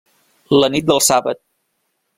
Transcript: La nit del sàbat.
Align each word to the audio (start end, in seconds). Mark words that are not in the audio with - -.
La 0.61 0.69
nit 0.77 0.89
del 0.89 1.03
sàbat. 1.09 1.43